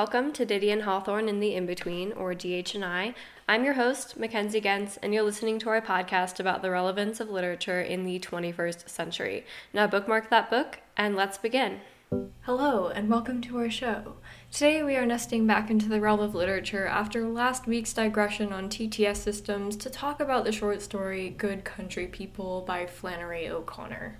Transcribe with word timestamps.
welcome 0.00 0.32
to 0.32 0.46
Didion 0.46 0.72
and 0.72 0.82
Hawthorne 0.84 1.28
in 1.28 1.40
the 1.40 1.54
In 1.54 1.66
Between, 1.66 2.12
or 2.12 2.32
DH&I. 2.32 3.14
I'm 3.46 3.64
your 3.66 3.74
host, 3.74 4.18
Mackenzie 4.18 4.58
Gentz, 4.58 4.96
and 5.02 5.12
you're 5.12 5.22
listening 5.22 5.58
to 5.58 5.68
our 5.68 5.82
podcast 5.82 6.40
about 6.40 6.62
the 6.62 6.70
relevance 6.70 7.20
of 7.20 7.28
literature 7.28 7.82
in 7.82 8.06
the 8.06 8.18
21st 8.18 8.88
century. 8.88 9.44
Now 9.74 9.86
bookmark 9.86 10.30
that 10.30 10.48
book, 10.48 10.78
and 10.96 11.16
let's 11.16 11.36
begin. 11.36 11.80
Hello, 12.44 12.88
and 12.88 13.10
welcome 13.10 13.42
to 13.42 13.58
our 13.58 13.68
show. 13.68 14.14
Today 14.50 14.82
we 14.82 14.96
are 14.96 15.04
nesting 15.04 15.46
back 15.46 15.70
into 15.70 15.90
the 15.90 16.00
realm 16.00 16.20
of 16.20 16.34
literature 16.34 16.86
after 16.86 17.28
last 17.28 17.66
week's 17.66 17.92
digression 17.92 18.54
on 18.54 18.70
TTS 18.70 19.18
systems 19.18 19.76
to 19.76 19.90
talk 19.90 20.18
about 20.18 20.46
the 20.46 20.52
short 20.52 20.80
story 20.80 21.28
Good 21.28 21.62
Country 21.62 22.06
People 22.06 22.62
by 22.62 22.86
Flannery 22.86 23.50
O'Connor. 23.50 24.16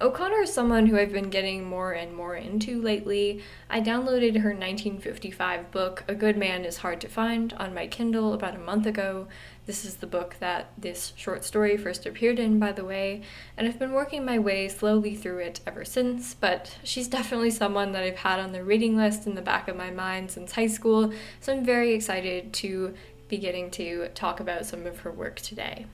O'Connor 0.00 0.42
is 0.42 0.52
someone 0.52 0.86
who 0.86 0.98
I've 0.98 1.12
been 1.12 1.30
getting 1.30 1.64
more 1.64 1.92
and 1.92 2.12
more 2.12 2.34
into 2.34 2.82
lately. 2.82 3.40
I 3.70 3.80
downloaded 3.80 4.40
her 4.40 4.50
1955 4.50 5.70
book, 5.70 6.02
A 6.08 6.16
Good 6.16 6.36
Man 6.36 6.64
is 6.64 6.78
Hard 6.78 7.00
to 7.02 7.08
Find, 7.08 7.52
on 7.52 7.72
my 7.72 7.86
Kindle 7.86 8.32
about 8.32 8.56
a 8.56 8.58
month 8.58 8.86
ago. 8.86 9.28
This 9.66 9.84
is 9.84 9.98
the 9.98 10.08
book 10.08 10.34
that 10.40 10.72
this 10.76 11.12
short 11.14 11.44
story 11.44 11.76
first 11.76 12.06
appeared 12.06 12.40
in, 12.40 12.58
by 12.58 12.72
the 12.72 12.84
way, 12.84 13.22
and 13.56 13.68
I've 13.68 13.78
been 13.78 13.92
working 13.92 14.24
my 14.24 14.36
way 14.36 14.68
slowly 14.68 15.14
through 15.14 15.38
it 15.38 15.60
ever 15.64 15.84
since. 15.84 16.34
But 16.34 16.76
she's 16.82 17.06
definitely 17.16 17.52
someone 17.52 17.92
that 17.92 18.02
I've 18.02 18.16
had 18.16 18.40
on 18.40 18.50
the 18.50 18.64
reading 18.64 18.96
list 18.96 19.28
in 19.28 19.36
the 19.36 19.42
back 19.42 19.68
of 19.68 19.76
my 19.76 19.92
mind 19.92 20.32
since 20.32 20.52
high 20.52 20.66
school, 20.66 21.12
so 21.38 21.52
I'm 21.52 21.64
very 21.64 21.94
excited 21.94 22.52
to 22.54 22.94
be 23.28 23.38
getting 23.38 23.70
to 23.70 24.08
talk 24.08 24.40
about 24.40 24.66
some 24.66 24.86
of 24.86 24.98
her 25.00 25.12
work 25.12 25.36
today. 25.36 25.86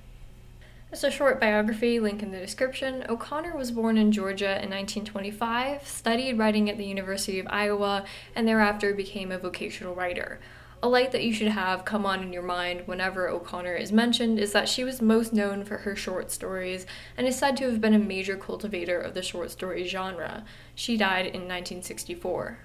As 0.93 1.05
a 1.05 1.11
short 1.11 1.39
biography, 1.39 2.01
link 2.01 2.21
in 2.21 2.33
the 2.33 2.41
description, 2.41 3.05
O'Connor 3.09 3.57
was 3.57 3.71
born 3.71 3.97
in 3.97 4.11
Georgia 4.11 4.61
in 4.61 4.71
1925, 4.71 5.87
studied 5.87 6.37
writing 6.37 6.69
at 6.69 6.79
the 6.79 6.85
University 6.85 7.39
of 7.39 7.47
Iowa, 7.49 8.05
and 8.35 8.47
thereafter 8.47 8.93
became 8.93 9.31
a 9.31 9.39
vocational 9.39 9.95
writer. 9.95 10.41
A 10.83 10.89
light 10.89 11.13
that 11.13 11.23
you 11.23 11.33
should 11.33 11.47
have 11.47 11.85
come 11.85 12.05
on 12.05 12.25
in 12.25 12.33
your 12.33 12.43
mind 12.43 12.89
whenever 12.89 13.29
O'Connor 13.29 13.77
is 13.77 13.93
mentioned 13.93 14.41
is 14.41 14.51
that 14.51 14.69
she 14.69 14.83
was 14.83 15.01
most 15.01 15.33
known 15.33 15.65
for 15.65 15.79
her 15.79 15.95
short 15.95 16.33
stories 16.33 16.87
and 17.17 17.25
is 17.25 17.39
said 17.39 17.57
to 17.59 17.71
have 17.71 17.81
been 17.81 17.95
a 17.95 17.99
major 17.99 18.37
cultivator 18.37 18.99
of 18.99 19.15
the 19.15 19.23
short 19.23 19.53
story 19.53 19.87
genre. 19.87 20.45
She 20.75 20.97
died 20.97 21.27
in 21.27 21.43
1964. 21.43 22.59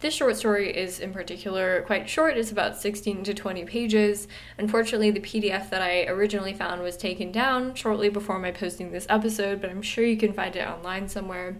This 0.00 0.12
short 0.12 0.36
story 0.36 0.76
is 0.76 1.00
in 1.00 1.14
particular 1.14 1.80
quite 1.86 2.06
short, 2.06 2.36
it's 2.36 2.50
about 2.50 2.76
16 2.76 3.24
to 3.24 3.32
20 3.32 3.64
pages. 3.64 4.28
Unfortunately, 4.58 5.10
the 5.10 5.20
PDF 5.20 5.70
that 5.70 5.80
I 5.80 6.04
originally 6.04 6.52
found 6.52 6.82
was 6.82 6.98
taken 6.98 7.32
down 7.32 7.74
shortly 7.74 8.10
before 8.10 8.38
my 8.38 8.50
posting 8.50 8.92
this 8.92 9.06
episode, 9.08 9.62
but 9.62 9.70
I'm 9.70 9.80
sure 9.80 10.04
you 10.04 10.18
can 10.18 10.34
find 10.34 10.54
it 10.54 10.68
online 10.68 11.08
somewhere. 11.08 11.56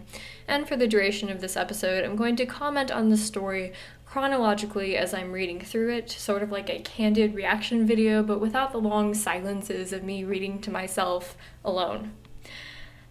And 0.47 0.67
for 0.67 0.75
the 0.75 0.87
duration 0.87 1.31
of 1.31 1.41
this 1.41 1.57
episode, 1.57 2.05
I'm 2.05 2.15
going 2.15 2.35
to 2.35 2.45
comment 2.45 2.91
on 2.91 3.09
the 3.09 3.17
story 3.17 3.73
chronologically 4.05 4.95
as 4.95 5.15
I'm 5.15 5.31
reading 5.31 5.59
through 5.59 5.95
it, 5.95 6.11
sort 6.11 6.43
of 6.43 6.51
like 6.51 6.69
a 6.69 6.81
candid 6.81 7.33
reaction 7.33 7.87
video, 7.87 8.21
but 8.21 8.39
without 8.39 8.71
the 8.71 8.77
long 8.77 9.15
silences 9.15 9.91
of 9.91 10.03
me 10.03 10.23
reading 10.23 10.61
to 10.61 10.69
myself 10.69 11.35
alone. 11.65 12.13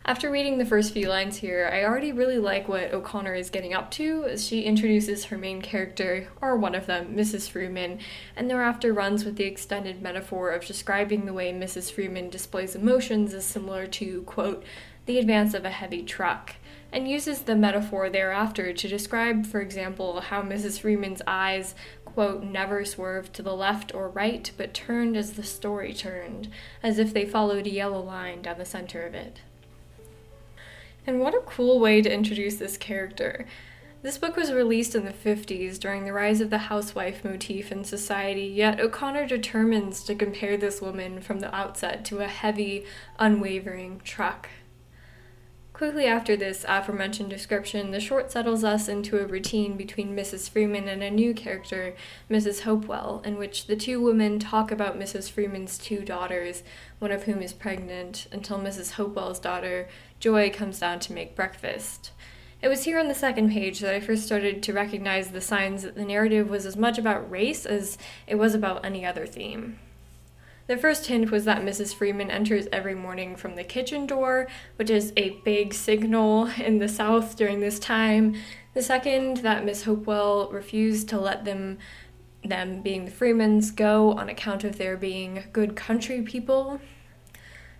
After 0.08 0.30
reading 0.30 0.58
the 0.58 0.64
first 0.64 0.92
few 0.92 1.08
lines 1.08 1.38
here, 1.38 1.68
I 1.72 1.82
already 1.82 2.12
really 2.12 2.38
like 2.38 2.68
what 2.68 2.94
O'Connor 2.94 3.34
is 3.34 3.50
getting 3.50 3.74
up 3.74 3.90
to 3.92 4.22
as 4.26 4.46
she 4.46 4.62
introduces 4.62 5.24
her 5.24 5.36
main 5.36 5.60
character, 5.60 6.28
or 6.40 6.56
one 6.56 6.76
of 6.76 6.86
them, 6.86 7.16
Mrs. 7.16 7.50
Freeman, 7.50 7.98
and 8.36 8.48
thereafter 8.48 8.92
runs 8.92 9.24
with 9.24 9.34
the 9.34 9.46
extended 9.46 10.00
metaphor 10.00 10.50
of 10.50 10.64
describing 10.64 11.26
the 11.26 11.32
way 11.32 11.52
Mrs. 11.52 11.90
Freeman 11.90 12.30
displays 12.30 12.76
emotions 12.76 13.34
as 13.34 13.44
similar 13.44 13.88
to, 13.88 14.22
quote, 14.22 14.62
the 15.06 15.18
advance 15.18 15.54
of 15.54 15.64
a 15.64 15.70
heavy 15.70 16.04
truck, 16.04 16.54
and 16.92 17.10
uses 17.10 17.40
the 17.40 17.56
metaphor 17.56 18.08
thereafter 18.08 18.72
to 18.72 18.86
describe, 18.86 19.44
for 19.44 19.60
example, 19.60 20.20
how 20.20 20.40
Mrs. 20.40 20.78
Freeman's 20.78 21.22
eyes, 21.26 21.74
quote, 22.04 22.44
never 22.44 22.84
swerved 22.84 23.32
to 23.34 23.42
the 23.42 23.56
left 23.56 23.92
or 23.92 24.08
right, 24.08 24.52
but 24.56 24.72
turned 24.72 25.16
as 25.16 25.32
the 25.32 25.42
story 25.42 25.92
turned, 25.92 26.48
as 26.80 27.00
if 27.00 27.12
they 27.12 27.26
followed 27.26 27.66
a 27.66 27.70
yellow 27.70 28.00
line 28.00 28.42
down 28.42 28.58
the 28.58 28.64
center 28.64 29.04
of 29.04 29.12
it. 29.12 29.40
And 31.06 31.20
what 31.20 31.34
a 31.34 31.40
cool 31.46 31.78
way 31.78 32.02
to 32.02 32.12
introduce 32.12 32.56
this 32.56 32.76
character. 32.76 33.46
This 34.02 34.18
book 34.18 34.36
was 34.36 34.52
released 34.52 34.94
in 34.94 35.04
the 35.04 35.12
50s 35.12 35.78
during 35.78 36.04
the 36.04 36.12
rise 36.12 36.40
of 36.40 36.50
the 36.50 36.58
housewife 36.58 37.24
motif 37.24 37.72
in 37.72 37.84
society, 37.84 38.44
yet 38.44 38.80
O'Connor 38.80 39.26
determines 39.26 40.02
to 40.04 40.14
compare 40.14 40.56
this 40.56 40.80
woman 40.80 41.20
from 41.20 41.40
the 41.40 41.54
outset 41.54 42.04
to 42.06 42.18
a 42.18 42.28
heavy, 42.28 42.84
unwavering 43.18 44.00
truck. 44.04 44.48
Quickly 45.76 46.06
after 46.06 46.36
this 46.36 46.64
aforementioned 46.66 47.28
description, 47.28 47.90
the 47.90 48.00
short 48.00 48.32
settles 48.32 48.64
us 48.64 48.88
into 48.88 49.18
a 49.18 49.26
routine 49.26 49.76
between 49.76 50.16
Mrs. 50.16 50.48
Freeman 50.48 50.88
and 50.88 51.02
a 51.02 51.10
new 51.10 51.34
character, 51.34 51.94
Mrs. 52.30 52.62
Hopewell, 52.62 53.20
in 53.26 53.36
which 53.36 53.66
the 53.66 53.76
two 53.76 54.00
women 54.00 54.38
talk 54.38 54.70
about 54.70 54.98
Mrs. 54.98 55.30
Freeman's 55.30 55.76
two 55.76 56.02
daughters, 56.02 56.62
one 56.98 57.12
of 57.12 57.24
whom 57.24 57.42
is 57.42 57.52
pregnant, 57.52 58.26
until 58.32 58.58
Mrs. 58.58 58.92
Hopewell's 58.92 59.38
daughter, 59.38 59.86
Joy, 60.18 60.48
comes 60.48 60.78
down 60.78 60.98
to 61.00 61.12
make 61.12 61.36
breakfast. 61.36 62.10
It 62.62 62.68
was 62.68 62.84
here 62.84 62.98
on 62.98 63.08
the 63.08 63.14
second 63.14 63.52
page 63.52 63.80
that 63.80 63.94
I 63.94 64.00
first 64.00 64.24
started 64.24 64.62
to 64.62 64.72
recognize 64.72 65.30
the 65.30 65.42
signs 65.42 65.82
that 65.82 65.94
the 65.94 66.06
narrative 66.06 66.48
was 66.48 66.64
as 66.64 66.78
much 66.78 66.96
about 66.96 67.30
race 67.30 67.66
as 67.66 67.98
it 68.26 68.36
was 68.36 68.54
about 68.54 68.86
any 68.86 69.04
other 69.04 69.26
theme. 69.26 69.78
The 70.66 70.76
first 70.76 71.06
hint 71.06 71.30
was 71.30 71.44
that 71.44 71.62
Mrs. 71.62 71.94
Freeman 71.94 72.30
enters 72.30 72.66
every 72.72 72.94
morning 72.94 73.36
from 73.36 73.54
the 73.54 73.62
kitchen 73.62 74.04
door, 74.04 74.48
which 74.76 74.90
is 74.90 75.12
a 75.16 75.40
big 75.44 75.72
signal 75.72 76.46
in 76.58 76.78
the 76.78 76.88
South 76.88 77.36
during 77.36 77.60
this 77.60 77.78
time. 77.78 78.34
The 78.74 78.82
second, 78.82 79.38
that 79.38 79.64
Miss 79.64 79.84
Hopewell 79.84 80.50
refused 80.50 81.08
to 81.10 81.20
let 81.20 81.44
them, 81.44 81.78
them 82.42 82.82
being 82.82 83.04
the 83.04 83.12
Freemans, 83.12 83.70
go 83.70 84.14
on 84.14 84.28
account 84.28 84.64
of 84.64 84.76
their 84.76 84.96
being 84.96 85.44
good 85.52 85.76
country 85.76 86.22
people. 86.22 86.80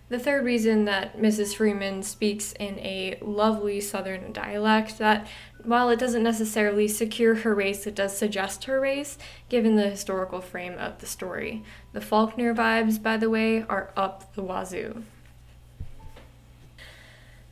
The 0.09 0.19
third 0.19 0.45
reason 0.45 0.85
that 0.85 1.17
Mrs. 1.17 1.55
Freeman 1.55 2.01
speaks 2.03 2.53
in 2.53 2.79
a 2.79 3.17
lovely 3.21 3.81
Southern 3.81 4.31
dialect 4.31 4.97
that, 4.99 5.27
while 5.67 5.89
it 5.89 5.99
doesn't 5.99 6.23
necessarily 6.23 6.87
secure 6.87 7.35
her 7.35 7.53
race, 7.53 7.85
it 7.85 7.93
does 7.93 8.17
suggest 8.17 8.63
her 8.63 8.79
race, 8.79 9.17
given 9.49 9.75
the 9.75 9.89
historical 9.89 10.39
frame 10.39 10.77
of 10.77 10.99
the 10.99 11.05
story. 11.05 11.61
The 11.91 11.99
Faulkner 11.99 12.55
vibes, 12.55 13.03
by 13.03 13.17
the 13.17 13.29
way, 13.29 13.63
are 13.63 13.91
up 13.97 14.33
the 14.33 14.41
wazoo. 14.41 15.03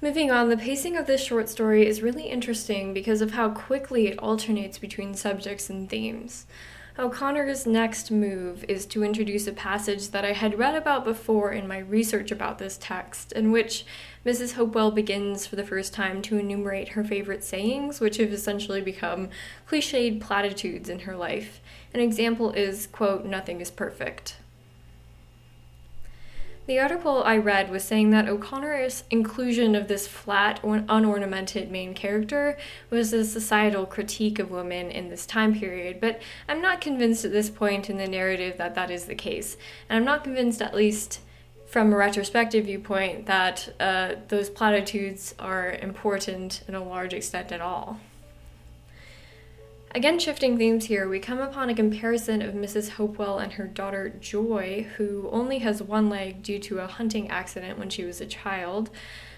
Moving 0.02 0.32
on, 0.32 0.48
the 0.48 0.56
pacing 0.56 0.96
of 0.96 1.08
this 1.08 1.26
short 1.26 1.50
story 1.50 1.86
is 1.86 2.02
really 2.02 2.30
interesting 2.30 2.94
because 2.94 3.20
of 3.20 3.32
how 3.32 3.50
quickly 3.50 4.08
it 4.08 4.20
alternates 4.20 4.78
between 4.78 5.14
subjects 5.14 5.70
and 5.70 5.90
themes. 5.90 6.46
O'Connor's 6.98 7.68
next 7.68 8.10
move 8.10 8.64
is 8.70 8.86
to 8.86 9.04
introduce 9.04 9.48
a 9.48 9.52
passage 9.52 10.12
that 10.12 10.24
I 10.24 10.32
had 10.32 10.58
read 10.58 10.76
about 10.76 11.04
before 11.04 11.52
in 11.52 11.68
my 11.68 11.80
research 11.80 12.32
about 12.32 12.58
this 12.58 12.78
text, 12.80 13.34
in 13.34 13.52
which 13.52 13.86
Mrs. 14.26 14.54
Hopewell 14.54 14.92
begins 14.92 15.46
for 15.46 15.58
the 15.58 15.66
first 15.66 15.94
time 15.94 16.22
to 16.22 16.38
enumerate 16.38 16.90
her 16.90 17.04
favorite 17.04 17.44
sayings, 17.44 18.00
which 18.00 18.16
have 18.16 18.32
essentially 18.32 18.80
become 18.80 19.28
cliched 19.68 20.22
platitudes 20.22 20.88
in 20.88 21.00
her 21.00 21.18
life. 21.18 21.60
An 21.94 22.00
example 22.00 22.52
is, 22.52 22.88
quote, 22.88 23.26
nothing 23.26 23.60
is 23.60 23.70
perfect. 23.70 24.38
The 26.68 26.80
article 26.80 27.22
I 27.24 27.38
read 27.38 27.70
was 27.70 27.84
saying 27.84 28.10
that 28.10 28.28
O'Connor's 28.28 29.04
inclusion 29.12 29.76
of 29.76 29.88
this 29.88 30.08
flat, 30.08 30.60
or 30.64 30.84
unornamented 30.90 31.70
main 31.70 31.94
character 31.94 32.58
was 32.90 33.14
a 33.14 33.24
societal 33.24 33.86
critique 33.86 34.40
of 34.40 34.50
women 34.50 34.90
in 34.90 35.10
this 35.10 35.28
time 35.28 35.54
period, 35.54 36.02
but 36.02 36.20
I'm 36.50 36.64
not 36.64 36.82
convinced 36.82 37.24
at 37.24 37.32
this 37.32 37.52
point 37.52 37.88
in 37.88 37.98
the 37.98 38.08
narrative 38.08 38.58
that 38.58 38.74
that 38.74 38.90
is 38.90 39.06
the 39.06 39.14
case. 39.14 39.58
And 39.88 39.98
I'm 39.98 40.06
not 40.06 40.24
convinced, 40.24 40.60
at 40.60 40.74
least 40.74 41.20
from 41.68 41.94
a 41.94 41.98
retrospective 41.98 42.66
viewpoint, 42.66 43.28
that 43.28 43.72
uh, 43.80 44.16
those 44.30 44.50
platitudes 44.50 45.36
are 45.38 45.72
important 45.74 46.64
in 46.68 46.74
a 46.74 46.84
large 46.84 47.14
extent 47.14 47.52
at 47.52 47.62
all. 47.62 48.00
Again, 49.96 50.20
shifting 50.20 50.58
themes 50.58 50.88
here, 50.88 51.08
we 51.08 51.22
come 51.22 51.40
upon 51.40 51.70
a 51.70 51.74
comparison 51.74 52.42
of 52.42 52.54
Mrs. 52.54 52.90
Hopewell 52.90 53.40
and 53.40 53.54
her 53.54 53.66
daughter 53.66 54.10
Joy, 54.10 54.88
who 54.98 55.30
only 55.32 55.60
has 55.60 55.82
one 55.82 56.10
leg 56.10 56.44
due 56.44 56.60
to 56.60 56.80
a 56.80 56.88
hunting 56.88 57.30
accident 57.30 57.80
when 57.80 57.90
she 57.90 58.04
was 58.04 58.20
a 58.20 58.26
child. 58.26 58.90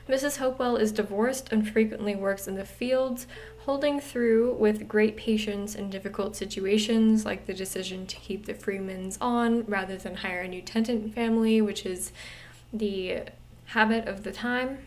Mrs. 0.09 0.37
Hopewell 0.37 0.75
is 0.75 0.91
divorced 0.91 1.49
and 1.51 1.69
frequently 1.69 2.15
works 2.15 2.47
in 2.47 2.55
the 2.55 2.65
fields, 2.65 3.27
holding 3.65 3.99
through 3.99 4.53
with 4.53 4.87
great 4.87 5.15
patience 5.15 5.75
in 5.75 5.91
difficult 5.91 6.35
situations, 6.35 7.23
like 7.23 7.45
the 7.45 7.53
decision 7.53 8.07
to 8.07 8.15
keep 8.15 8.47
the 8.47 8.55
Freemans 8.55 9.19
on 9.21 9.63
rather 9.65 9.95
than 9.95 10.15
hire 10.15 10.41
a 10.41 10.47
new 10.47 10.63
tenant 10.63 11.13
family, 11.13 11.61
which 11.61 11.85
is 11.85 12.11
the 12.73 13.19
habit 13.65 14.07
of 14.07 14.23
the 14.23 14.31
time. 14.31 14.79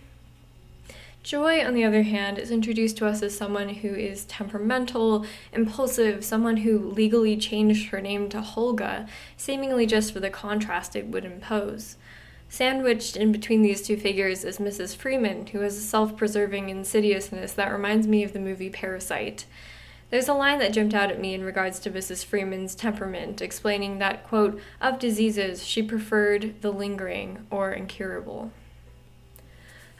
Joy, 1.23 1.65
on 1.65 1.75
the 1.75 1.85
other 1.85 2.03
hand, 2.03 2.39
is 2.39 2.51
introduced 2.51 2.97
to 2.97 3.07
us 3.07 3.23
as 3.23 3.37
someone 3.37 3.69
who 3.69 3.95
is 3.95 4.25
temperamental, 4.25 5.27
impulsive, 5.53 6.25
someone 6.25 6.59
who 6.59 6.79
legally 6.79 7.37
changed 7.37 7.91
her 7.91 8.01
name 8.01 8.31
to 8.31 8.41
Hulga, 8.41 9.07
seemingly 9.37 9.85
just 9.85 10.15
for 10.15 10.21
the 10.21 10.31
contrast 10.31 10.97
it 10.97 11.09
would 11.09 11.27
impose. 11.27 11.97
Sandwiched 12.49 13.17
in 13.17 13.33
between 13.33 13.61
these 13.61 13.83
two 13.83 13.99
figures 13.99 14.45
is 14.45 14.59
Mrs. 14.59 14.97
Freeman, 14.97 15.47
who 15.49 15.61
has 15.61 15.77
a 15.77 15.83
self 15.83 16.17
preserving 16.17 16.71
insidiousness 16.71 17.53
that 17.53 17.71
reminds 17.71 18.07
me 18.07 18.25
of 18.25 18.33
the 18.33 18.41
movie 18.41 18.71
Parasite. 18.71 19.45
There's 20.09 20.29
a 20.29 20.35
line 20.35 20.59
that 20.59 20.73
jumped 20.73 20.95
out 20.95 21.11
at 21.11 21.21
me 21.21 21.35
in 21.35 21.45
regards 21.45 21.79
to 21.81 21.91
Mrs. 21.91 22.25
Freeman's 22.25 22.75
temperament, 22.75 23.43
explaining 23.43 23.99
that, 23.99 24.27
quote, 24.27 24.61
of 24.81 24.99
diseases, 24.99 25.65
she 25.65 25.83
preferred 25.83 26.61
the 26.63 26.73
lingering 26.73 27.47
or 27.51 27.73
incurable. 27.73 28.51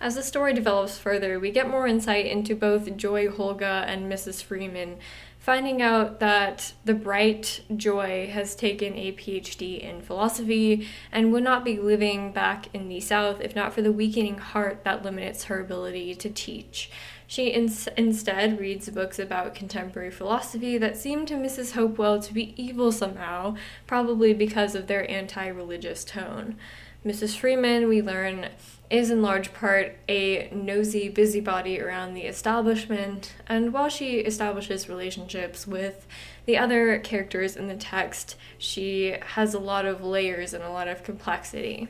As 0.01 0.15
the 0.15 0.23
story 0.23 0.55
develops 0.55 0.99
further, 0.99 1.39
we 1.39 1.51
get 1.51 1.69
more 1.69 1.87
insight 1.87 2.25
into 2.25 2.57
both 2.57 2.97
Joy 2.97 3.29
Hulga 3.29 3.85
and 3.87 4.11
Mrs. 4.11 4.43
Freeman, 4.43 4.97
finding 5.39 5.83
out 5.83 6.21
that 6.21 6.73
the 6.87 6.95
bright 6.95 7.61
Joy 7.77 8.31
has 8.33 8.55
taken 8.55 8.95
a 8.95 9.13
PhD 9.13 9.79
in 9.79 10.01
philosophy 10.01 10.89
and 11.13 11.33
would 11.33 11.43
not 11.43 11.67
be 11.67 11.79
living 11.79 12.33
back 12.33 12.75
in 12.75 12.89
the 12.89 13.01
South 13.01 13.43
if 13.43 13.55
not 13.55 13.75
for 13.75 13.83
the 13.83 13.93
weakening 13.93 14.39
heart 14.39 14.85
that 14.85 15.05
limits 15.05 15.45
her 15.45 15.61
ability 15.61 16.15
to 16.15 16.31
teach. 16.31 16.91
She 17.27 17.49
ins- 17.49 17.89
instead 17.99 18.59
reads 18.59 18.89
books 18.89 19.19
about 19.19 19.55
contemporary 19.55 20.11
philosophy 20.11 20.79
that 20.79 20.97
seem 20.97 21.27
to 21.27 21.35
Mrs. 21.35 21.73
Hopewell 21.73 22.21
to 22.23 22.33
be 22.33 22.55
evil 22.61 22.91
somehow, 22.91 23.55
probably 23.87 24.33
because 24.33 24.75
of 24.75 24.87
their 24.87 25.09
anti 25.11 25.47
religious 25.47 26.05
tone. 26.05 26.57
Mrs. 27.05 27.35
Freeman, 27.35 27.89
we 27.89 28.03
learn, 28.03 28.49
is 28.91 29.11
in 29.11 29.23
large 29.23 29.55
part 29.55 29.97
a 30.07 30.51
nosy 30.53 31.09
busybody 31.09 31.81
around 31.81 32.13
the 32.13 32.25
establishment, 32.25 33.33
and 33.47 33.73
while 33.73 33.89
she 33.89 34.19
establishes 34.19 34.87
relationships 34.87 35.67
with 35.67 36.07
the 36.45 36.59
other 36.59 36.99
characters 36.99 37.57
in 37.57 37.69
the 37.69 37.77
text, 37.77 38.37
she 38.59 39.17
has 39.29 39.55
a 39.55 39.59
lot 39.59 39.87
of 39.87 40.05
layers 40.05 40.53
and 40.53 40.63
a 40.63 40.69
lot 40.69 40.89
of 40.89 41.03
complexity. 41.03 41.89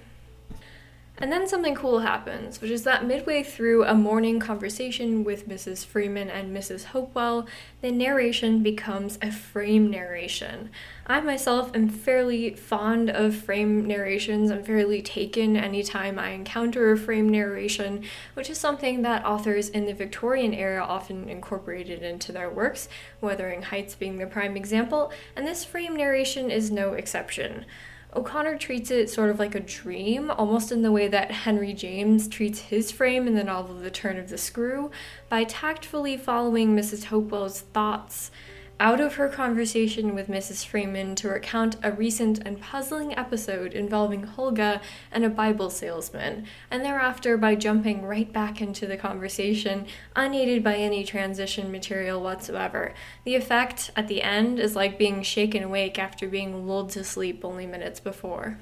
And 1.23 1.31
then 1.31 1.47
something 1.47 1.75
cool 1.75 1.99
happens, 1.99 2.63
which 2.63 2.71
is 2.71 2.85
that 2.85 3.05
midway 3.05 3.43
through 3.43 3.85
a 3.85 3.93
morning 3.93 4.41
conversation 4.41 5.23
with 5.23 5.47
Mrs. 5.47 5.85
Freeman 5.85 6.31
and 6.31 6.57
Mrs. 6.57 6.85
Hopewell, 6.85 7.47
the 7.83 7.93
narration 7.93 8.63
becomes 8.63 9.19
a 9.21 9.31
frame 9.31 9.91
narration. 9.91 10.71
I 11.07 11.21
myself 11.21 11.73
am 11.77 11.91
fairly 11.91 12.55
fond 12.55 13.11
of 13.11 13.35
frame 13.35 13.87
narrations. 13.87 14.51
I'm 14.51 14.65
fairly 14.65 15.03
taken 15.03 15.59
anytime 15.59 16.19
I 16.19 16.31
encounter 16.31 16.91
a 16.91 16.97
frame 16.97 17.29
narration, 17.29 18.05
which 18.33 18.49
is 18.49 18.57
something 18.57 19.03
that 19.03 19.27
authors 19.27 19.69
in 19.69 19.85
the 19.85 19.93
Victorian 19.93 20.55
era 20.55 20.83
often 20.83 21.29
incorporated 21.29 22.03
into 22.03 22.33
their 22.33 22.49
works, 22.49 22.89
Wuthering 23.21 23.61
Heights 23.65 23.95
being 23.95 24.17
the 24.17 24.27
prime 24.27 24.57
example, 24.57 25.13
and 25.37 25.47
this 25.47 25.67
frame 25.67 25.97
narration 25.97 26.51
is 26.51 26.71
no 26.71 26.95
exception. 26.95 27.67
O'Connor 28.15 28.59
treats 28.59 28.91
it 28.91 29.09
sort 29.09 29.31
of 29.31 29.39
like 29.39 29.55
a 29.55 29.61
dream, 29.61 30.31
almost 30.31 30.73
in 30.73 30.83
the 30.83 30.91
way 30.91 31.07
that 31.07 31.31
Henry 31.31 31.73
James 31.73 32.27
treats 32.27 32.59
his 32.59 32.91
frame 32.91 33.29
in 33.29 33.35
the 33.35 33.45
novel 33.45 33.77
The 33.77 33.91
Turn 33.91 34.19
of 34.19 34.31
the 34.31 34.39
Screw, 34.39 34.91
by 35.29 35.45
tactfully 35.45 36.17
following 36.17 36.75
Mrs. 36.75 37.05
Hopewell's 37.05 37.61
thoughts 37.61 38.33
out 38.81 38.99
of 38.99 39.17
her 39.17 39.29
conversation 39.29 40.15
with 40.15 40.29
Mrs. 40.29 40.65
Freeman 40.65 41.15
to 41.15 41.29
recount 41.29 41.77
a 41.83 41.93
recent 41.93 42.39
and 42.47 42.59
puzzling 42.59 43.17
episode 43.17 43.75
involving 43.75 44.27
Hulga 44.27 44.81
and 45.13 45.23
a 45.23 45.29
Bible 45.29 45.69
salesman, 45.69 46.47
and 46.71 46.83
thereafter 46.83 47.37
by 47.37 47.57
jumping 47.57 48.07
right 48.07 48.33
back 48.33 48.63
into 48.63 48.87
the 48.87 48.97
conversation, 48.97 49.87
unaided 50.17 50.65
by 50.65 50.77
any 50.77 51.05
transition 51.05 51.71
material 51.71 52.23
whatsoever. 52.23 52.95
The 53.25 53.35
effect 53.35 53.91
at 53.95 54.09
the 54.09 54.23
end 54.23 54.59
is 54.59 54.75
like 54.75 54.99
being 54.99 55.23
shaken 55.23 55.63
awake 55.63 55.99
after 55.99 56.27
being 56.27 56.67
lulled 56.67 56.89
to 56.91 57.05
sleep 57.05 57.45
only 57.45 57.67
minutes 57.67 58.01
before. 58.01 58.59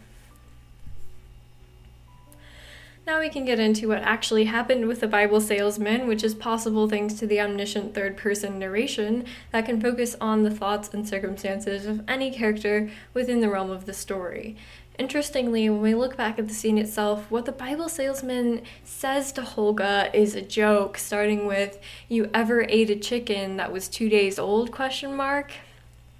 Now 3.08 3.20
we 3.20 3.30
can 3.30 3.46
get 3.46 3.58
into 3.58 3.88
what 3.88 4.02
actually 4.02 4.44
happened 4.44 4.86
with 4.86 5.00
the 5.00 5.08
Bible 5.08 5.40
salesman, 5.40 6.06
which 6.06 6.22
is 6.22 6.34
possible 6.34 6.90
thanks 6.90 7.14
to 7.14 7.26
the 7.26 7.40
omniscient 7.40 7.94
third 7.94 8.18
person 8.18 8.58
narration 8.58 9.24
that 9.50 9.64
can 9.64 9.80
focus 9.80 10.14
on 10.20 10.42
the 10.42 10.50
thoughts 10.50 10.92
and 10.92 11.08
circumstances 11.08 11.86
of 11.86 12.04
any 12.06 12.30
character 12.30 12.90
within 13.14 13.40
the 13.40 13.48
realm 13.48 13.70
of 13.70 13.86
the 13.86 13.94
story. 13.94 14.58
Interestingly, 14.98 15.70
when 15.70 15.80
we 15.80 15.94
look 15.94 16.18
back 16.18 16.38
at 16.38 16.48
the 16.48 16.54
scene 16.54 16.76
itself, 16.76 17.30
what 17.30 17.46
the 17.46 17.50
Bible 17.50 17.88
salesman 17.88 18.60
says 18.84 19.32
to 19.32 19.40
Hulga 19.40 20.14
is 20.14 20.34
a 20.34 20.42
joke, 20.42 20.98
starting 20.98 21.46
with 21.46 21.80
"You 22.10 22.28
ever 22.34 22.66
ate 22.68 22.90
a 22.90 22.94
chicken 22.96 23.56
that 23.56 23.72
was 23.72 23.88
2 23.88 24.10
days 24.10 24.38
old?" 24.38 24.70
question 24.70 25.16
mark. 25.16 25.52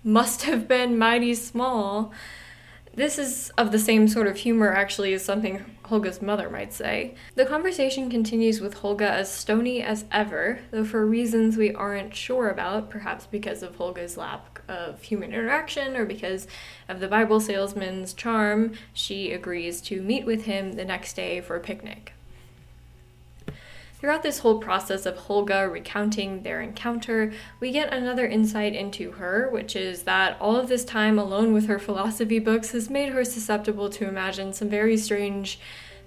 Must 0.03 0.45
have 0.45 0.67
been 0.67 0.97
mighty 0.97 1.35
small. 1.35 2.13
This 2.99 3.17
is 3.17 3.53
of 3.57 3.71
the 3.71 3.79
same 3.79 4.09
sort 4.09 4.27
of 4.27 4.39
humor 4.39 4.75
actually 4.75 5.15
as 5.15 5.25
something 5.25 5.65
Hulga's 5.85 6.21
mother 6.21 6.51
might 6.51 6.73
say. 6.73 7.15
The 7.37 7.47
conversation 7.47 8.11
continues 8.11 8.61
with 8.61 8.79
Hulga 8.79 9.09
as 9.09 9.31
stony 9.31 9.81
as 9.81 10.05
ever, 10.11 10.59
though 10.73 10.85
for 10.85 11.07
reasons 11.07 11.57
we 11.57 11.73
aren't 11.73 12.13
sure 12.13 12.49
about, 12.49 12.91
perhaps 12.91 13.25
because 13.25 13.63
of 13.63 13.77
Hulga's 13.77 14.17
lack 14.17 14.63
of 14.67 15.01
human 15.01 15.33
interaction 15.33 15.97
or 15.97 16.07
because 16.07 16.49
of 16.89 16.99
the 16.99 17.07
Bible 17.07 17.39
salesman's 17.39 18.13
charm, 18.15 18.73
she 18.93 19.31
agrees 19.31 19.81
to 19.83 20.03
meet 20.03 20.27
with 20.27 20.47
him 20.47 20.73
the 20.73 20.85
next 20.85 21.15
day 21.15 21.41
for 21.41 21.55
a 21.55 21.61
picnic. 21.61 22.15
Throughout 23.99 24.23
this 24.23 24.39
whole 24.39 24.59
process 24.59 25.07
of 25.07 25.17
Hulga 25.17 25.69
recounting 25.71 26.43
their 26.43 26.61
encounter, 26.61 27.33
we 27.59 27.73
get 27.73 27.93
another 27.93 28.29
insight 28.29 28.73
into 28.73 29.11
her, 29.13 29.49
which 29.51 29.75
is 29.75 30.05
that 30.05 30.41
all 30.41 30.55
of 30.55 30.69
this 30.69 30.85
time 30.85 31.19
alone 31.19 31.53
with 31.53 31.67
her 31.67 31.81
philosophy 31.81 32.39
books 32.39 32.71
has 32.71 32.89
made 32.89 33.13
her 33.13 33.25
susceptible 33.25 33.91
to 33.91 34.07
imagine 34.07 34.53
some 34.53 34.69
very 34.69 34.97
strange 34.97 35.59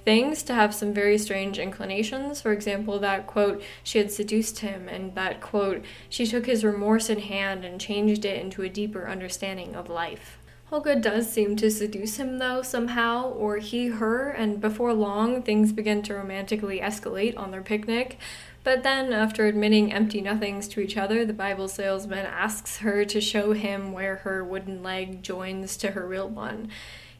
things, 0.06 0.42
to 0.44 0.54
have 0.54 0.74
some 0.74 0.94
very 0.94 1.18
strange 1.18 1.60
inclinations. 1.60 2.42
For 2.42 2.54
example, 2.54 2.98
that 3.00 3.28
quote, 3.28 3.62
she 3.84 3.98
had 3.98 4.10
seduced 4.10 4.60
him, 4.60 4.88
and 4.88 5.14
that 5.16 5.42
quote, 5.42 5.84
she 6.08 6.26
took 6.26 6.46
his 6.46 6.64
remorse 6.64 7.10
in 7.10 7.20
hand 7.20 7.66
and 7.66 7.80
changed 7.80 8.24
it 8.24 8.42
into 8.42 8.62
a 8.62 8.70
deeper 8.70 9.10
understanding 9.10 9.76
of 9.76 9.90
life. 9.90 10.38
Hulga 10.72 11.02
does 11.02 11.30
seem 11.30 11.58
to 11.58 11.70
seduce 11.70 12.16
him, 12.16 12.38
though, 12.38 12.62
somehow, 12.62 13.30
or 13.32 13.58
he 13.58 13.88
her, 13.88 14.30
and 14.30 14.62
before 14.62 14.94
long, 14.94 15.44
things 15.44 15.74
begin 15.74 16.02
to 16.04 16.14
romantically 16.14 16.80
escalate 16.80 17.38
on 17.38 17.52
their 17.52 17.62
picnic. 17.62 18.18
But 18.64 18.82
then, 18.82 19.12
after 19.12 19.46
admitting 19.48 19.92
empty 19.92 20.22
nothings 20.22 20.70
to 20.70 20.80
each 20.80 20.96
other, 20.96 21.26
the 21.26 21.34
Bible 21.34 21.68
salesman 21.68 22.26
asks 22.26 22.78
her 22.78 23.04
to 23.04 23.20
show 23.20 23.52
him 23.52 23.92
where 23.92 24.18
her 24.18 24.46
wooden 24.46 24.82
leg 24.82 25.22
joins 25.22 25.76
to 25.78 25.92
her 25.92 26.08
real 26.08 26.30
one. 26.30 26.70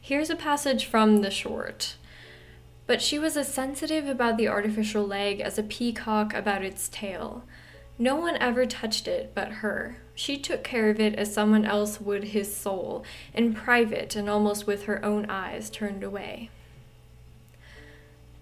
Here's 0.00 0.30
a 0.30 0.36
passage 0.36 0.86
from 0.86 1.20
the 1.20 1.30
short. 1.30 1.96
But 2.86 3.02
she 3.02 3.18
was 3.18 3.36
as 3.36 3.52
sensitive 3.52 4.08
about 4.08 4.38
the 4.38 4.48
artificial 4.48 5.06
leg 5.06 5.40
as 5.40 5.58
a 5.58 5.62
peacock 5.62 6.32
about 6.32 6.64
its 6.64 6.88
tail. 6.88 7.44
No 7.98 8.16
one 8.16 8.36
ever 8.36 8.64
touched 8.64 9.06
it 9.06 9.32
but 9.34 9.48
her. 9.48 9.98
She 10.14 10.38
took 10.38 10.62
care 10.62 10.90
of 10.90 11.00
it 11.00 11.14
as 11.14 11.32
someone 11.32 11.64
else 11.64 12.00
would 12.00 12.24
his 12.24 12.54
soul, 12.54 13.04
in 13.34 13.54
private 13.54 14.14
and 14.14 14.28
almost 14.28 14.66
with 14.66 14.84
her 14.84 15.04
own 15.04 15.26
eyes 15.28 15.70
turned 15.70 16.04
away. 16.04 16.50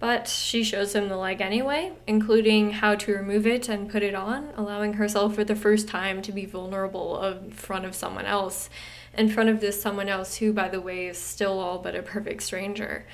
But 0.00 0.28
she 0.28 0.64
shows 0.64 0.94
him 0.94 1.08
the 1.08 1.16
leg 1.18 1.42
anyway, 1.42 1.92
including 2.06 2.72
how 2.72 2.94
to 2.94 3.14
remove 3.14 3.46
it 3.46 3.68
and 3.68 3.90
put 3.90 4.02
it 4.02 4.14
on, 4.14 4.48
allowing 4.56 4.94
herself 4.94 5.34
for 5.34 5.44
the 5.44 5.54
first 5.54 5.88
time 5.88 6.22
to 6.22 6.32
be 6.32 6.46
vulnerable 6.46 7.22
in 7.22 7.50
front 7.50 7.84
of 7.84 7.94
someone 7.94 8.24
else, 8.24 8.70
in 9.16 9.28
front 9.28 9.50
of 9.50 9.60
this 9.60 9.80
someone 9.80 10.08
else 10.08 10.36
who, 10.36 10.54
by 10.54 10.68
the 10.68 10.80
way, 10.80 11.06
is 11.06 11.18
still 11.18 11.60
all 11.60 11.78
but 11.78 11.94
a 11.94 12.02
perfect 12.02 12.42
stranger. 12.42 13.04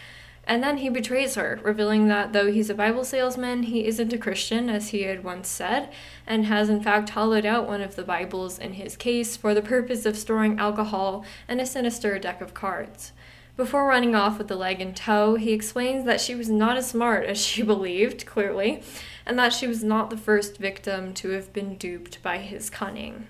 And 0.46 0.62
then 0.62 0.78
he 0.78 0.88
betrays 0.88 1.34
her, 1.34 1.58
revealing 1.62 2.06
that 2.06 2.32
though 2.32 2.52
he's 2.52 2.70
a 2.70 2.74
Bible 2.74 3.04
salesman, 3.04 3.64
he 3.64 3.84
isn't 3.84 4.12
a 4.12 4.18
Christian, 4.18 4.70
as 4.70 4.90
he 4.90 5.02
had 5.02 5.24
once 5.24 5.48
said, 5.48 5.90
and 6.24 6.46
has 6.46 6.68
in 6.68 6.80
fact 6.80 7.10
hollowed 7.10 7.44
out 7.44 7.66
one 7.66 7.80
of 7.80 7.96
the 7.96 8.04
Bibles 8.04 8.58
in 8.58 8.74
his 8.74 8.96
case 8.96 9.36
for 9.36 9.54
the 9.54 9.62
purpose 9.62 10.06
of 10.06 10.16
storing 10.16 10.58
alcohol 10.60 11.24
and 11.48 11.60
a 11.60 11.66
sinister 11.66 12.16
deck 12.20 12.40
of 12.40 12.54
cards. 12.54 13.12
Before 13.56 13.88
running 13.88 14.14
off 14.14 14.38
with 14.38 14.48
the 14.48 14.54
leg 14.54 14.80
in 14.80 14.94
tow, 14.94 15.34
he 15.34 15.52
explains 15.52 16.04
that 16.04 16.20
she 16.20 16.34
was 16.34 16.48
not 16.48 16.76
as 16.76 16.90
smart 16.90 17.24
as 17.24 17.44
she 17.44 17.62
believed, 17.64 18.24
clearly, 18.24 18.82
and 19.24 19.36
that 19.38 19.52
she 19.52 19.66
was 19.66 19.82
not 19.82 20.10
the 20.10 20.16
first 20.16 20.58
victim 20.58 21.12
to 21.14 21.30
have 21.30 21.52
been 21.52 21.74
duped 21.76 22.22
by 22.22 22.38
his 22.38 22.70
cunning. 22.70 23.26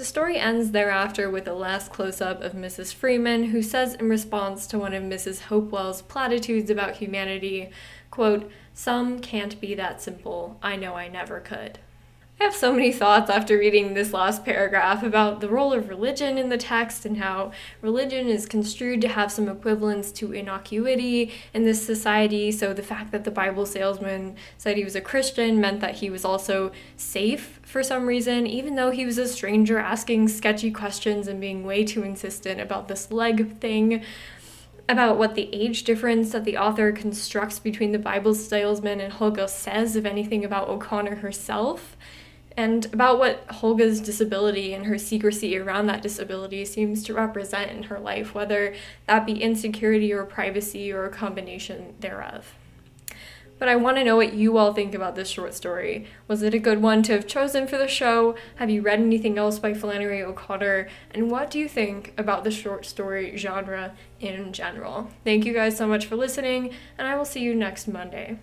The 0.00 0.06
story 0.06 0.38
ends 0.38 0.70
thereafter 0.70 1.28
with 1.28 1.46
a 1.46 1.52
last 1.52 1.92
close 1.92 2.22
up 2.22 2.40
of 2.40 2.52
Mrs. 2.54 2.94
Freeman, 2.94 3.44
who 3.44 3.60
says 3.60 3.92
in 3.92 4.08
response 4.08 4.66
to 4.68 4.78
one 4.78 4.94
of 4.94 5.02
Mrs. 5.02 5.42
Hopewell's 5.42 6.00
platitudes 6.00 6.70
about 6.70 6.96
humanity, 6.96 7.68
quote, 8.10 8.50
Some 8.72 9.18
can't 9.20 9.60
be 9.60 9.74
that 9.74 10.00
simple. 10.00 10.58
I 10.62 10.76
know 10.76 10.94
I 10.94 11.08
never 11.08 11.38
could. 11.38 11.80
I 12.40 12.44
have 12.44 12.56
so 12.56 12.72
many 12.72 12.90
thoughts 12.90 13.28
after 13.28 13.58
reading 13.58 13.92
this 13.92 14.14
last 14.14 14.46
paragraph 14.46 15.02
about 15.02 15.40
the 15.42 15.48
role 15.50 15.74
of 15.74 15.90
religion 15.90 16.38
in 16.38 16.48
the 16.48 16.56
text 16.56 17.04
and 17.04 17.18
how 17.18 17.52
religion 17.82 18.28
is 18.28 18.46
construed 18.46 19.02
to 19.02 19.08
have 19.08 19.30
some 19.30 19.46
equivalence 19.46 20.10
to 20.12 20.32
innocuity 20.32 21.32
in 21.52 21.64
this 21.64 21.84
society. 21.84 22.50
So, 22.50 22.72
the 22.72 22.82
fact 22.82 23.12
that 23.12 23.24
the 23.24 23.30
Bible 23.30 23.66
salesman 23.66 24.36
said 24.56 24.78
he 24.78 24.84
was 24.84 24.96
a 24.96 25.02
Christian 25.02 25.60
meant 25.60 25.80
that 25.80 25.96
he 25.96 26.08
was 26.08 26.24
also 26.24 26.72
safe 26.96 27.60
for 27.62 27.82
some 27.82 28.06
reason, 28.06 28.46
even 28.46 28.74
though 28.74 28.90
he 28.90 29.04
was 29.04 29.18
a 29.18 29.28
stranger 29.28 29.78
asking 29.78 30.28
sketchy 30.28 30.70
questions 30.70 31.28
and 31.28 31.42
being 31.42 31.62
way 31.62 31.84
too 31.84 32.02
insistent 32.02 32.58
about 32.58 32.88
this 32.88 33.12
leg 33.12 33.58
thing. 33.58 34.02
about 34.88 35.18
what 35.18 35.36
the 35.36 35.54
age 35.54 35.84
difference 35.84 36.32
that 36.32 36.44
the 36.44 36.56
author 36.56 36.90
constructs 36.90 37.60
between 37.60 37.92
the 37.92 37.98
Bible 37.98 38.34
salesman 38.34 38.98
and 38.98 39.12
Helga 39.12 39.46
says, 39.46 39.94
if 39.94 40.04
anything, 40.04 40.44
about 40.44 40.68
O'Connor 40.68 41.16
herself, 41.16 41.96
and 42.60 42.84
about 42.92 43.18
what 43.18 43.46
Hulga's 43.48 44.00
disability 44.00 44.74
and 44.74 44.84
her 44.84 44.98
secrecy 44.98 45.56
around 45.56 45.86
that 45.86 46.02
disability 46.02 46.66
seems 46.66 47.02
to 47.04 47.14
represent 47.14 47.70
in 47.70 47.84
her 47.84 47.98
life, 47.98 48.34
whether 48.34 48.74
that 49.06 49.24
be 49.24 49.42
insecurity 49.42 50.12
or 50.12 50.24
privacy 50.24 50.92
or 50.92 51.06
a 51.06 51.10
combination 51.10 51.94
thereof 52.00 52.54
but 53.60 53.68
I 53.68 53.76
want 53.76 53.98
to 53.98 54.04
know 54.04 54.16
what 54.16 54.32
you 54.32 54.56
all 54.56 54.72
think 54.72 54.94
about 54.94 55.16
this 55.16 55.28
short 55.28 55.52
story. 55.52 56.06
Was 56.26 56.42
it 56.42 56.54
a 56.54 56.58
good 56.58 56.80
one 56.80 57.02
to 57.02 57.12
have 57.12 57.26
chosen 57.26 57.66
for 57.66 57.76
the 57.76 57.86
show? 57.86 58.34
Have 58.56 58.70
you 58.70 58.80
read 58.80 59.00
anything 59.00 59.36
else 59.36 59.58
by 59.58 59.74
Flannery 59.74 60.22
O'Connor? 60.22 60.88
And 61.10 61.30
what 61.30 61.50
do 61.50 61.58
you 61.58 61.68
think 61.68 62.14
about 62.16 62.42
the 62.42 62.50
short 62.50 62.86
story 62.86 63.36
genre 63.36 63.92
in 64.18 64.54
general? 64.54 65.10
Thank 65.24 65.44
you 65.44 65.52
guys 65.52 65.76
so 65.76 65.86
much 65.86 66.06
for 66.06 66.16
listening, 66.16 66.72
and 66.96 67.06
I 67.06 67.16
will 67.16 67.26
see 67.26 67.42
you 67.42 67.54
next 67.54 67.86
Monday. 67.86 68.38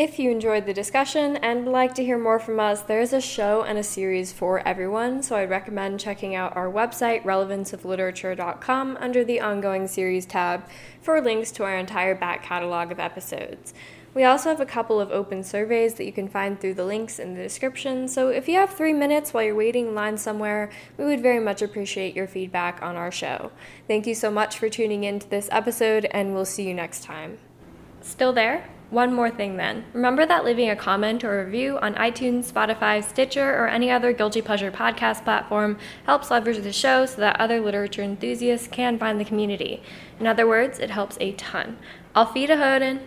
If 0.00 0.18
you 0.18 0.30
enjoyed 0.30 0.64
the 0.64 0.72
discussion 0.72 1.36
and 1.36 1.66
would 1.66 1.72
like 1.72 1.94
to 1.96 2.02
hear 2.02 2.16
more 2.16 2.38
from 2.38 2.58
us, 2.58 2.80
there 2.80 3.02
is 3.02 3.12
a 3.12 3.20
show 3.20 3.64
and 3.64 3.76
a 3.76 3.82
series 3.82 4.32
for 4.32 4.66
everyone, 4.66 5.22
so 5.22 5.36
I'd 5.36 5.50
recommend 5.50 6.00
checking 6.00 6.34
out 6.34 6.56
our 6.56 6.72
website, 6.72 7.22
relevanceofliterature.com, 7.24 8.96
under 8.98 9.24
the 9.24 9.42
ongoing 9.42 9.86
series 9.86 10.24
tab 10.24 10.64
for 11.02 11.20
links 11.20 11.50
to 11.50 11.64
our 11.64 11.76
entire 11.76 12.14
back 12.14 12.42
catalog 12.42 12.90
of 12.90 12.98
episodes. 12.98 13.74
We 14.14 14.24
also 14.24 14.48
have 14.48 14.58
a 14.58 14.64
couple 14.64 14.98
of 14.98 15.10
open 15.10 15.44
surveys 15.44 15.92
that 15.96 16.06
you 16.06 16.12
can 16.12 16.28
find 16.28 16.58
through 16.58 16.74
the 16.74 16.86
links 16.86 17.18
in 17.18 17.34
the 17.34 17.42
description, 17.42 18.08
so 18.08 18.30
if 18.30 18.48
you 18.48 18.54
have 18.54 18.70
three 18.70 18.94
minutes 18.94 19.34
while 19.34 19.44
you're 19.44 19.54
waiting 19.54 19.88
in 19.88 19.94
line 19.94 20.16
somewhere, 20.16 20.70
we 20.96 21.04
would 21.04 21.20
very 21.20 21.40
much 21.40 21.60
appreciate 21.60 22.16
your 22.16 22.26
feedback 22.26 22.80
on 22.80 22.96
our 22.96 23.12
show. 23.12 23.52
Thank 23.86 24.06
you 24.06 24.14
so 24.14 24.30
much 24.30 24.58
for 24.58 24.70
tuning 24.70 25.04
in 25.04 25.18
to 25.18 25.28
this 25.28 25.50
episode, 25.52 26.06
and 26.06 26.32
we'll 26.32 26.46
see 26.46 26.66
you 26.66 26.72
next 26.72 27.04
time. 27.04 27.36
Still 28.00 28.32
there? 28.32 28.66
One 28.90 29.14
more 29.14 29.30
thing 29.30 29.56
then. 29.56 29.84
Remember 29.92 30.26
that 30.26 30.44
leaving 30.44 30.68
a 30.68 30.74
comment 30.74 31.22
or 31.22 31.44
review 31.44 31.78
on 31.78 31.94
iTunes, 31.94 32.50
Spotify, 32.50 33.04
Stitcher, 33.04 33.54
or 33.54 33.68
any 33.68 33.88
other 33.88 34.12
Guilty 34.12 34.42
Pleasure 34.42 34.72
podcast 34.72 35.22
platform 35.22 35.78
helps 36.06 36.28
leverage 36.28 36.58
the 36.58 36.72
show 36.72 37.06
so 37.06 37.20
that 37.20 37.38
other 37.38 37.60
literature 37.60 38.02
enthusiasts 38.02 38.66
can 38.66 38.98
find 38.98 39.20
the 39.20 39.24
community. 39.24 39.80
In 40.18 40.26
other 40.26 40.46
words, 40.46 40.80
it 40.80 40.90
helps 40.90 41.16
a 41.20 41.30
ton. 41.32 41.78
Auf 42.16 42.34
Wiederhören! 42.34 43.02